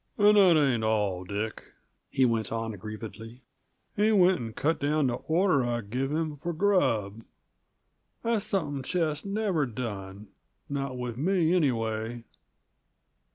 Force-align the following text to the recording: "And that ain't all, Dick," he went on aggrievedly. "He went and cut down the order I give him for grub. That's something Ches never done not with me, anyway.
"And 0.17 0.35
that 0.35 0.57
ain't 0.57 0.83
all, 0.83 1.23
Dick," 1.25 1.73
he 2.09 2.25
went 2.25 2.51
on 2.51 2.73
aggrievedly. 2.73 3.43
"He 3.95 4.11
went 4.11 4.39
and 4.39 4.55
cut 4.55 4.79
down 4.79 5.05
the 5.05 5.13
order 5.13 5.63
I 5.63 5.81
give 5.81 6.11
him 6.11 6.37
for 6.37 6.53
grub. 6.53 7.21
That's 8.23 8.47
something 8.47 8.81
Ches 8.81 9.23
never 9.23 9.67
done 9.67 10.29
not 10.67 10.97
with 10.97 11.17
me, 11.19 11.53
anyway. 11.53 12.23